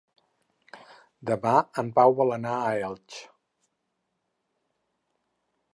Demà 1.31 1.51
en 1.83 1.91
Pau 1.99 2.15
vol 2.21 2.33
anar 2.39 2.55
a 2.61 2.73
Elx. 2.87 3.21